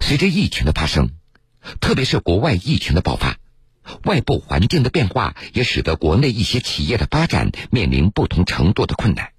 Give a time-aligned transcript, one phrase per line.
[0.00, 1.10] 随着疫情的发生，
[1.80, 3.38] 特别是国外疫情的爆发，
[4.04, 9.32] 外部环境的变化也使得国内一些企业的发展面临不同程度的困难，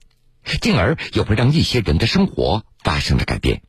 [0.61, 3.61] 进而也会让一些人的生活发生了改变。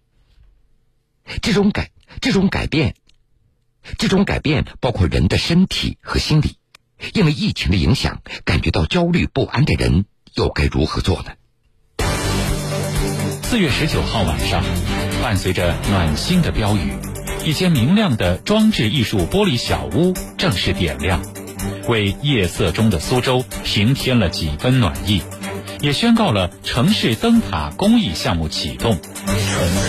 [1.42, 1.90] 这种改，
[2.20, 2.94] 这种改变，
[3.98, 6.58] 这种改变包括人的身体和心理。
[7.12, 11.32] 因为疫情的影响，感觉到焦虑不安的人，又该如何做呢？
[13.48, 14.64] 四月十九号晚上，
[15.22, 16.94] 伴随着暖心的标语，
[17.44, 21.22] 一间明亮的装置艺术玻璃小屋正式点亮，
[21.86, 25.22] 为夜色中的苏州平添了几分暖意，
[25.80, 28.98] 也宣告了城市灯塔公益项目启动。
[28.98, 29.36] 纯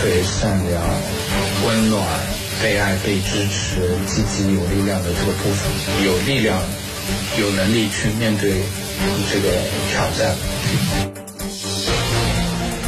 [0.00, 0.80] 粹、善良、
[1.66, 2.00] 温暖、
[2.62, 6.56] 被爱、被支持、积极、有力量的这个部分，有力量。
[7.40, 8.52] 有能力去面对
[9.32, 9.48] 这个
[9.90, 10.36] 挑战。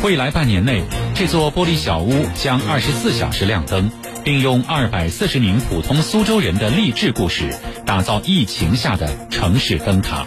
[0.03, 0.83] 未来半年内，
[1.15, 3.91] 这座玻璃小屋将二十四小时亮灯，
[4.25, 10.25] 并用二百四十名普通苏州人的励志故事，打造疫情下的城市灯塔，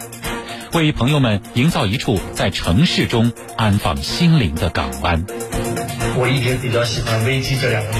[0.73, 5.25] 为朋友们营造一处在城市中安放心灵的港湾。
[6.17, 7.99] 我一直比较喜欢“危机”这两个字，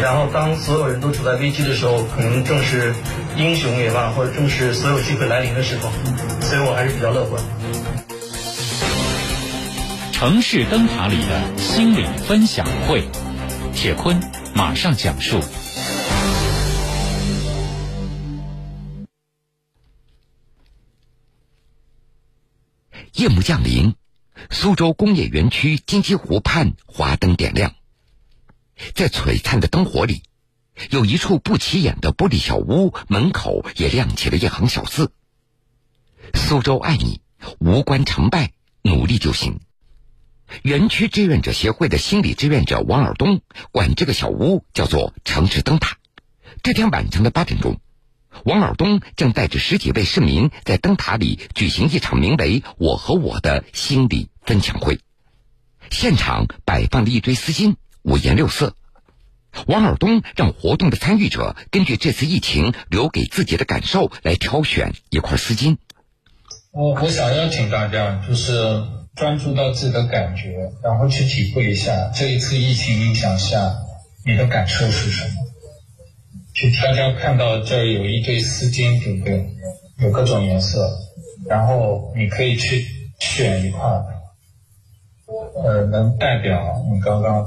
[0.00, 2.94] 然后当所有人都处在危机的时候，可能正是。
[3.34, 5.88] 英雄也罢，或者正是所有机会来临的时候，
[6.42, 7.42] 所以我还是比较乐观。
[10.22, 13.02] 城市灯塔里的心理分享会，
[13.74, 14.20] 铁坤
[14.54, 15.40] 马上讲述。
[23.14, 23.96] 夜幕降临，
[24.48, 27.74] 苏州工业园区金鸡湖畔华灯点亮，
[28.94, 30.22] 在璀璨的灯火里。
[30.90, 35.10] 有一处不起眼的玻璃小屋，门口也亮起了一行小字
[36.32, 37.20] ：“苏州爱你，
[37.58, 39.58] 无关成败，努力就行。”
[40.62, 45.96] 园区志愿者协会的心理志愿者王尔东管这个小屋叫做“城市灯塔”。
[46.62, 47.80] 这天晚上的八点钟，
[48.44, 55.00] 王尔东正带着十几位市民在灯塔里举行一场名为“我和我的心理分享会”。
[55.90, 58.76] 现场摆放了一堆丝巾，五颜六色。
[59.66, 65.76] 王尔东让活动的参与者根据这次疫情留给自己的感受来挑选一块丝巾。
[66.70, 68.82] 我我想邀请大家，就是
[69.16, 73.74] 专注到自己的感觉，然后去体会一下这一次疫情影响下
[74.24, 75.34] 你的感受是什么。
[76.54, 79.46] 去大家看到这儿有一堆丝巾，对不对？
[80.00, 80.90] 有各种颜色，
[81.48, 82.84] 然后你可以去
[83.18, 83.80] 选一块，
[85.62, 87.44] 呃，能代表你刚刚。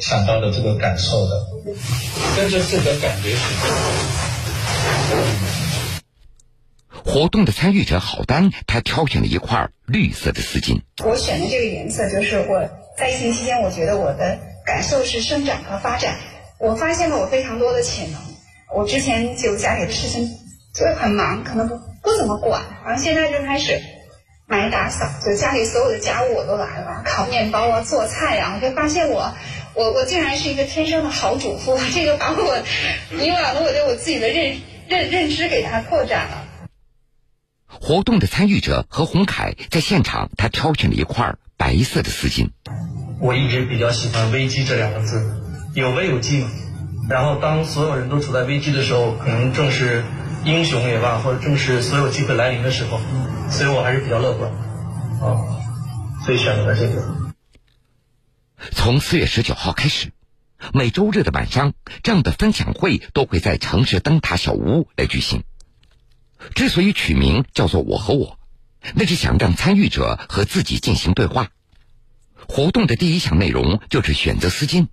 [0.00, 1.46] 想到的这个感受的，
[2.36, 3.38] 跟着自己的感觉去
[7.04, 10.80] 活动的参与者郝丹，他挑选了一块绿色的丝巾。
[11.04, 16.16] 我选的这个颜色，就是我在疫情期间，我觉得我的感受是生长和发展。
[16.58, 18.20] 我发现了我非常多的潜能。
[18.74, 20.28] 我之前就家里的事情
[20.74, 23.80] 就很忙，可能不不怎么管，然后现在就开始
[24.46, 29.34] 买打扫，就家里所有的家务我都来了，烤面包啊，做菜呀，我就发现我。
[29.74, 32.62] 我我竟然是一个天生的好主妇，这个把我
[33.20, 34.56] 以往的我对我自己的认
[34.88, 36.43] 认认知给它扩展了。
[37.84, 42.48] 活动的参与者何红凯在现场，他挑选了一块白色的丝巾。
[43.20, 45.22] 我一直比较喜欢“危机”这两个字，
[45.74, 46.48] 有危有机嘛。
[47.10, 50.02] 然后当所有人都处在危机的时候，可能正是
[50.46, 52.98] 英雄也罢，或者正是所有机会来临的时候，
[53.50, 54.50] 所以我还是比较乐观，
[55.20, 55.44] 啊，
[56.24, 57.04] 所以选择了这个。
[58.72, 60.10] 从四月十九号开始，
[60.72, 65.44] 每周日的晚上，这样的分享会都会在城市灯塔小屋来举行。
[66.54, 68.38] 之所以取名叫做“我和我”，
[68.94, 71.50] 那是想让参与者和自己进行对话。
[72.46, 74.88] 活动的第一项内容就是选择丝巾。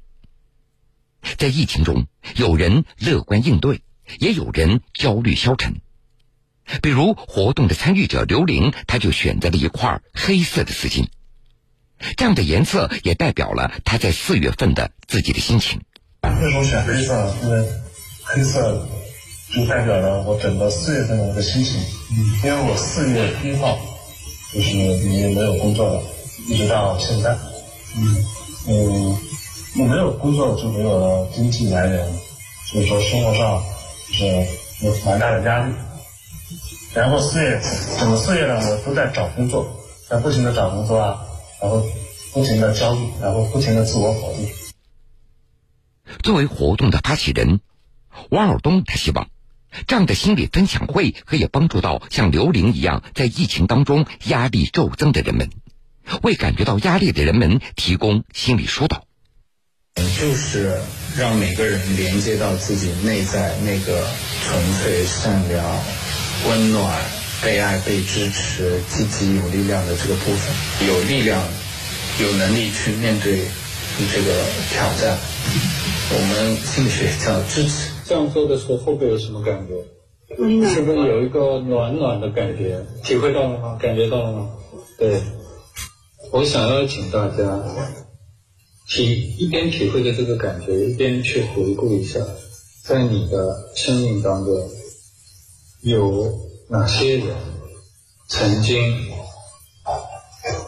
[1.38, 3.82] 在疫情中，有人乐观应对，
[4.20, 5.82] 也有人焦虑消沉。
[6.82, 11.08] 比如，活动的参与者刘玲，她就选择了一块黑色的丝巾。
[12.18, 15.82] 这样的颜色也代表了她在四月份的自己的心情。
[16.24, 17.36] 为什么选黑色？
[17.44, 17.70] 因为
[18.24, 18.88] 黑色
[19.54, 21.80] 就代表了我整个四月份的一个心情。
[22.12, 23.78] 嗯，因为我四月一号
[24.54, 26.04] 就是已经没有工作了，
[26.48, 27.38] 一直到现在。
[27.96, 28.26] 嗯
[28.68, 29.18] 嗯，
[29.80, 32.08] 我没有工作就没有了经济来源，
[32.72, 33.62] 所以说生活上
[34.08, 34.26] 就是
[34.86, 35.74] 有蛮大的压力。
[36.94, 37.62] 然后四月
[38.00, 39.66] 整个四月呢，我都在找工作，
[40.10, 41.26] 在不停的找工作啊。
[41.62, 41.86] 然后
[42.34, 44.50] 不停的焦虑，然后不停的自我否定。
[46.24, 47.62] 作为活动的发起人，
[48.32, 49.28] 王尔东他希望
[49.88, 55.50] 这样的心理分享会可以帮助到像刘玲一样在疫情当中压力骤增的人们，
[56.24, 59.06] 为感觉到压力的人们提供心理疏导。
[59.96, 60.80] 就是
[61.18, 64.08] 让每个人连接到自己内在那个
[64.44, 65.66] 纯粹、善良、
[66.48, 67.02] 温暖、
[67.44, 71.44] 被爱、被支持、积极、有力量的这个部分，有力量、
[72.22, 73.42] 有能力去面对
[74.14, 75.18] 这个挑战。
[76.10, 77.91] 我们心理学叫支持。
[78.12, 79.74] 这样做的时候，会不会有什么感觉？
[80.68, 82.86] 是不是有一个暖暖的感觉？
[83.06, 83.78] 体会到了吗？
[83.82, 84.50] 感觉到了吗？
[84.98, 85.22] 对，
[86.34, 87.64] 我想要请大家
[88.90, 92.20] 体一边体会着这个感觉，一边去回顾一下，
[92.84, 94.70] 在你的生命当中
[95.84, 96.38] 有
[96.68, 97.28] 哪些人
[98.28, 98.78] 曾经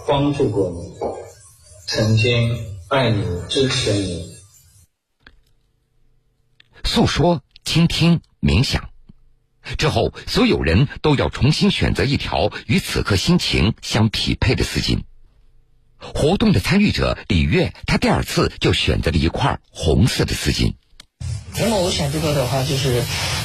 [0.07, 0.93] 帮助过你，
[1.89, 2.57] 曾经
[2.87, 4.32] 爱你、支持你。
[6.83, 8.89] 诉说、倾听、冥想
[9.77, 15.03] 之后，所有人都要重新选择一条与此刻心情相匹配的丝巾。
[15.97, 20.73] 活动的参与者李月，他第二次就选择了一块红色的丝巾。
[21.55, 23.01] 那么我选这个的话，就是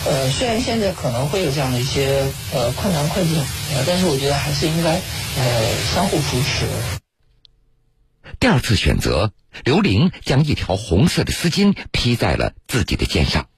[0.06, 3.36] 呃，虽然现在可能会有这样的一些呃困难困境，
[3.74, 6.66] 呃，但是我觉得还是应该呃相互扶持。
[8.40, 9.32] 第二次选择，
[9.64, 13.48] 刘玲将一条红色的丝巾披在了自己的肩上。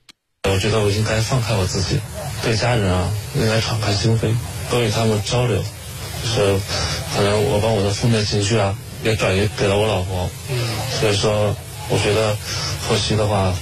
[0.48, 2.00] 我觉得我应该放开我自己，
[2.42, 4.34] 对家人啊，应该敞开心扉，
[4.70, 5.62] 多与他们交流。
[6.22, 6.60] 就是
[7.14, 10.30] 可能我把我的负面情绪啊，也转移给了我老婆。
[10.50, 10.56] 嗯。
[11.00, 11.54] 所以说，
[11.88, 12.36] 我觉得
[12.88, 13.54] 后期的话，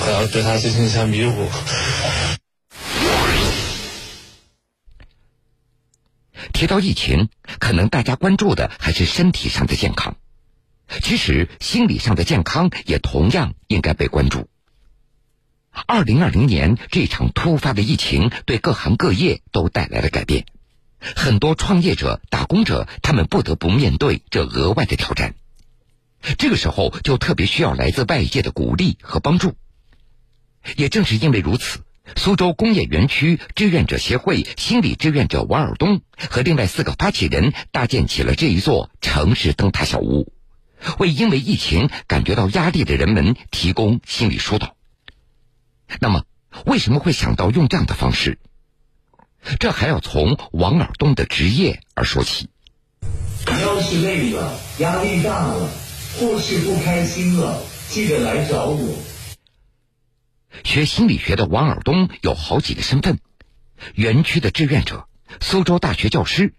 [0.00, 1.48] 可能对她进行一下弥补。
[6.52, 7.28] 提到疫情，
[7.58, 10.16] 可能大家关注的还是身体上的健康。
[10.88, 14.48] 其实，心理上的健康也同样应该被关注。
[15.86, 20.46] 二零二零年这场突发的疫情，对各行各业都带来了改变，
[20.98, 25.34] 很多创业者、打工者，他们不得不面对这额外的挑战。
[26.36, 29.54] 这个时候，就特别需要来自外界的鼓励和帮助。
[30.76, 31.80] 也正是因为如此，
[32.16, 40.32] 苏州工业园区志愿者协会心理志愿者王尔东和另外四个发起人搭建起了这一座城市灯塔小屋。
[40.98, 44.76] 为因为疫情感觉到压力的人们提供心理疏导。
[46.00, 46.24] 那么，
[46.66, 48.38] 为什么会想到用这样的方式？
[49.60, 52.50] 这还要从王尔东的职业而说起。
[53.46, 55.70] 你要是累了、压力大了，
[56.18, 58.96] 或是不开心了，记得来找我。
[60.64, 63.20] 学心理学的王尔东有好几个身份：
[63.94, 65.08] 园区的志愿者、
[65.40, 66.52] 苏州大学教师。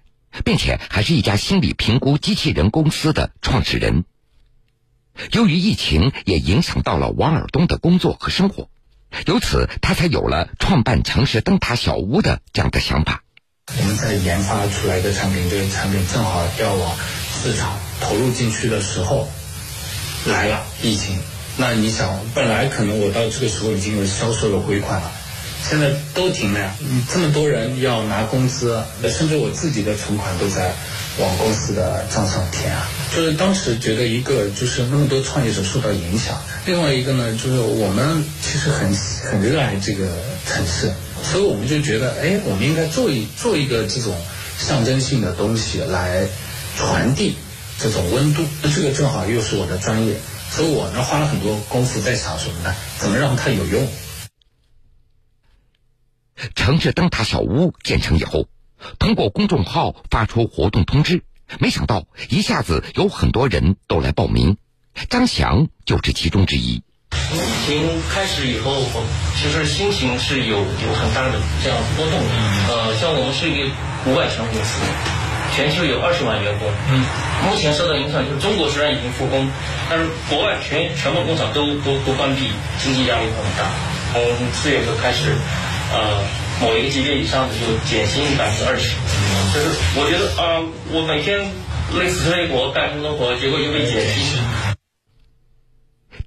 [0.44, 4.06] 并且还是一家心理评估机器人公司的创始人。
[5.32, 8.70] 由于疫情也影响到了王尔东的工作和生活，
[9.26, 13.24] 由此他才有了创办城市灯塔小屋的这样的想法。
[13.78, 16.98] 我们在研发出来的产品，这个产品正好要往
[17.44, 19.28] 市场投入进去的时候，
[20.26, 21.20] 来了疫情。
[21.58, 25.12] 那你想，本来可能我到这个时候已经有销售的回款了。
[25.68, 26.74] 现在都停了呀！
[27.12, 30.74] 这么多人要拿工资，甚至我自己的存款都在
[31.20, 32.88] 往公司的账上填啊。
[33.16, 38.96] 就是当时觉得一个就是那么多创业者受到影响，另外一个呢就是我们其实很
[39.30, 40.08] 很热爱这个
[40.48, 40.92] 城市，
[41.30, 44.16] 所以我们就觉得哎，我们应该做一做一个这种
[44.58, 46.26] 象征性的东西来
[46.78, 47.36] 传递
[47.80, 48.44] 这种温度。
[48.64, 50.16] 那这个正好又是我的专业，
[50.56, 52.74] 所以我呢花了很多功夫在想什么呢？
[52.98, 53.88] 怎么让它有用？
[56.56, 58.48] 城市灯塔小屋建成以后，
[58.98, 61.24] 通过公众号发出活动通知，
[61.60, 64.58] 没想到一下子有很多人都来报名，
[65.10, 66.82] 张翔就是其中之一。
[67.32, 68.72] 疫情开始以后，
[69.36, 72.20] 其实心情是有有很大的这样波动。
[72.70, 73.70] 呃，像我们是一个
[74.06, 74.82] 五百强公司，
[75.56, 76.70] 全球有二十万员工。
[76.90, 77.04] 嗯，
[77.46, 79.50] 目前受到影响就是中国虽然已经复工，
[79.90, 83.70] 但是国外全全部工厂都都都关闭，经济压力很大。
[84.14, 85.36] 从四月份开始。
[85.92, 86.24] 呃，
[86.62, 88.96] 某一个级别以上的就减薪百分之二十，
[89.54, 91.52] 就是我觉得啊，我每天
[91.98, 94.38] 累死累活干这么多活，结果就被减薪。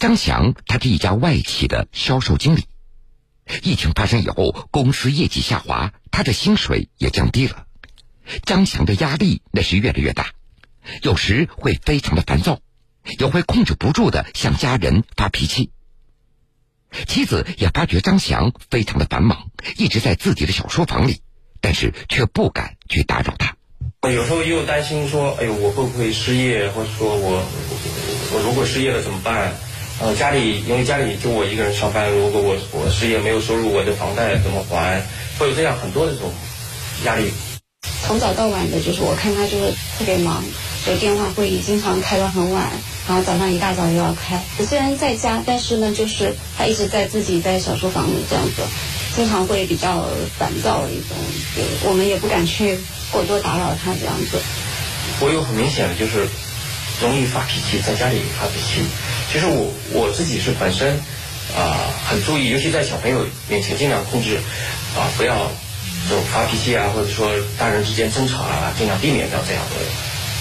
[0.00, 2.64] 张翔，他是一家外企的销售经理。
[3.62, 7.66] 疫情发生以后，公司业绩下滑，他的薪水也降低了。
[8.45, 10.31] 张翔的压力那是越来越大，
[11.02, 12.59] 有时会非常的烦躁，
[13.21, 15.71] 也会控制不住的向家人发脾气。
[17.07, 21.21] 妻子也发觉张翔非常的繁忙，一直在自己的小书房里，
[21.61, 23.57] 但是却不敢去打扰他。
[24.09, 26.69] 有时候又担心说：“哎呦，我会不会失业？
[26.71, 27.45] 或者说我
[28.35, 29.53] 我如果失业了怎么办？”
[30.01, 35.01] 呃，家里因为家里就我一个人上班，如果我我失业没有收入，我的房贷怎么还？
[35.39, 36.33] 会有这样很多的这种
[37.05, 37.31] 压力。
[38.05, 40.43] 从早到晚的，就是我看他就是特别忙，
[40.85, 42.73] 就电话会议经常开到很晚。
[43.09, 44.41] 然后早上一大早又要开。
[44.65, 48.63] 虽然在家，但是呢，就是他一直在自己在小书房里这样子，
[49.17, 50.07] 经常会比较
[50.39, 51.17] 烦躁一种，
[51.85, 52.79] 我们也不敢去
[53.11, 54.39] 过多打扰他这样子。
[55.21, 56.27] 我有很明显的就是
[57.01, 58.83] 容易发脾气，在家里发脾气。
[59.33, 60.97] 其实我我自己是本身
[61.57, 64.37] 啊很注意，尤其在小朋友面前尽量控制
[64.97, 65.51] 啊不要
[66.09, 69.77] 就发脾气啊，或者说大人之间争吵啊，尽量避免掉这样的。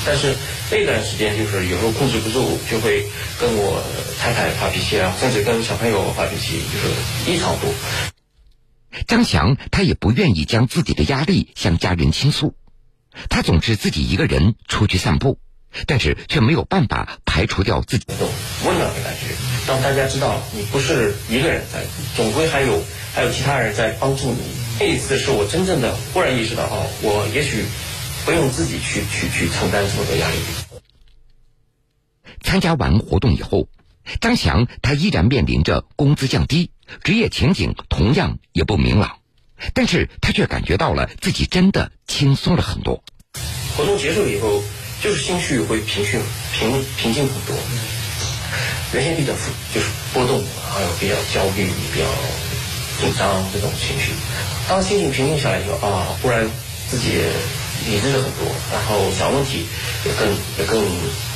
[0.05, 0.35] 但是
[0.71, 3.05] 那段时间就是有时候控制不住，就会
[3.39, 3.83] 跟我
[4.19, 7.69] 太太发脾气啊，甚至跟小朋友发脾气，就是异常多。
[9.05, 12.55] 张翔他也不愿意将自己的压力向家人倾诉。
[13.29, 15.37] 他总是自己一个人出去散步，
[15.85, 18.15] 但是却没有办法排除掉自己的
[18.65, 19.35] 温暖的感觉，
[19.67, 21.83] 让大家知道你不是一个人在，
[22.15, 22.81] 总归还有
[23.13, 24.39] 还有其他人在帮助你。
[24.79, 27.65] 那一次是我真正的忽然意识到，哦，我也许
[28.25, 30.35] 不用自己去去去承担这么多压力。
[32.41, 33.67] 参加完活动以后，
[34.19, 36.71] 张翔他依然面临着工资降低，
[37.03, 39.17] 职业前景同样也不明朗。
[39.73, 43.03] 但是他却感觉到了自己真的轻松了很多。
[43.77, 44.61] 活动结束以后，
[45.03, 46.19] 就是心绪会平静、
[46.51, 47.55] 平平静很多。
[48.93, 49.33] 原先比较
[49.73, 52.05] 就是波动，还有比较焦虑、比较
[52.99, 54.11] 紧张这种情绪。
[54.67, 56.49] 当心情平静下来以后，啊，忽然
[56.89, 57.21] 自己
[57.85, 59.65] 理智了很多，然后想问题
[60.05, 60.83] 也更也更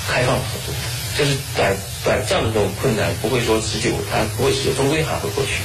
[0.07, 0.73] 开放了很多。
[1.17, 5.61] 就是短短暂的这种困难不会说持久，它不会持久，终归还会过去。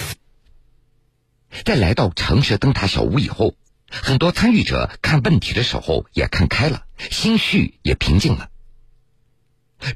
[1.64, 3.54] 在来到城市灯塔小屋以后，
[3.90, 8.48] 很多参与者看问题的时候也看开了，心绪也平静了。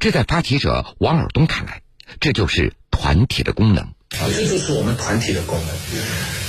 [0.00, 1.82] 这在发起者王尔东看来，
[2.18, 3.94] 这就是团体的功能。
[4.20, 5.76] 啊，这就是我们团体的功能。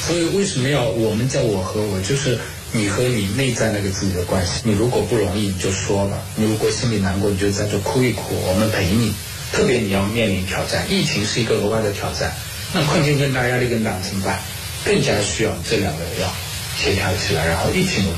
[0.05, 2.01] 所以为什么要我们叫我和我？
[2.01, 2.37] 就是
[2.71, 4.61] 你和你内在那个自己的关系。
[4.63, 9.13] 你如果不容易，你就说吧；你如果心里难过，你就在这哭一哭，我们陪你。
[9.51, 12.33] 特别你要面临挑战，疫情是一个额外的挑战，
[12.73, 14.39] 那困境更大，压力更大，怎么办？
[14.83, 16.33] 更加需要这两个人要
[16.77, 18.17] 协调起来，然后一起努力，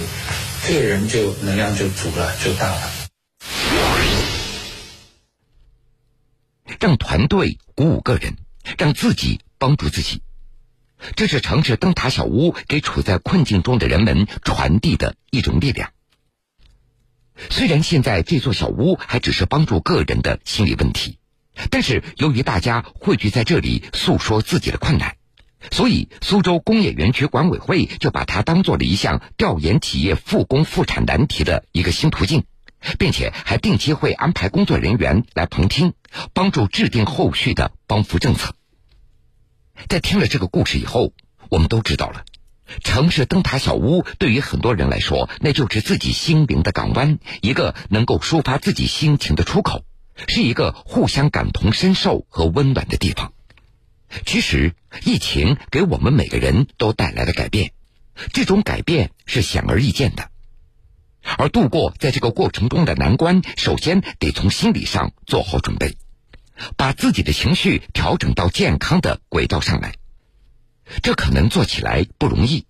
[0.68, 2.92] 这个人就能量就足了，就大了。
[6.80, 8.36] 让团队鼓舞个人，
[8.78, 10.22] 让自己帮助自己，
[11.16, 15.92] 这是城市灯塔小屋给处在困境中的人们传递的一种力量。
[17.50, 21.20] 虽然现在这座小屋还只是帮助个人的心理问题，
[21.70, 25.18] 但是由于大家汇聚在这里诉说自己的困难。
[25.72, 32.46] 所以，苏州工业园区管委会就把它当做了一项调研企业复工复产难题的一个新途径，
[33.00, 35.94] 并且还定期会安排工作人员来旁听，
[36.34, 38.56] 帮助制定后续的帮扶政策。
[39.88, 41.14] 在听了这个故事以后，
[41.50, 42.26] 我们都知道了，
[42.84, 49.84] 城市灯塔小屋对于很多人来说，那就是自己心灵的港湾，一个能够抒发自己心情的出口，
[50.28, 53.34] 是一个互相感同身受和温暖的地方。
[54.26, 57.72] 其实，疫情给我们每个人都带来了改变，
[58.34, 60.30] 这种改变是显而易见的。
[61.38, 65.98] 而度过在这个过程中的难关，首先得从心理上做好准备，
[66.78, 69.96] 把自己的情绪调整到健康的轨道上来。
[71.04, 72.66] 这可能做起来不容易，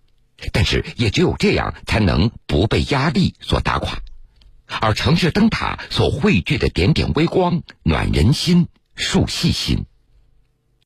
[0.52, 4.00] 但是也只有这样，才能不被压力所打垮。
[4.82, 9.86] 而城市灯塔所汇聚的点点微光，暖人心，树细心。